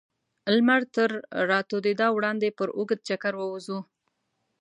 [0.55, 1.11] لمر تر
[1.49, 3.79] راتودېدا وړاندې پر اوږد چکر ووځو.